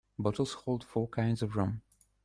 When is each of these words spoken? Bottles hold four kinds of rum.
Bottles 0.17 0.53
hold 0.53 0.83
four 0.83 1.07
kinds 1.09 1.43
of 1.43 1.55
rum. 1.55 1.83